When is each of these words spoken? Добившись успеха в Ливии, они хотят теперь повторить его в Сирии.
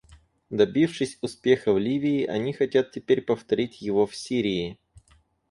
Добившись 0.49 1.19
успеха 1.21 1.71
в 1.71 1.77
Ливии, 1.77 2.25
они 2.25 2.53
хотят 2.53 2.89
теперь 2.91 3.21
повторить 3.21 3.83
его 3.83 4.07
в 4.07 4.15
Сирии. 4.15 4.79